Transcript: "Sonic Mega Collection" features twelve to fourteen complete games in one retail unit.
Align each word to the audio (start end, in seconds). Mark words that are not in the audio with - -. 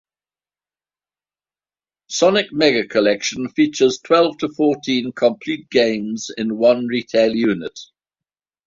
"Sonic 2.07 2.51
Mega 2.51 2.87
Collection" 2.87 3.47
features 3.49 3.99
twelve 4.03 4.35
to 4.39 4.49
fourteen 4.49 5.11
complete 5.11 5.69
games 5.69 6.31
in 6.35 6.57
one 6.57 6.87
retail 6.87 7.35
unit. 7.35 7.79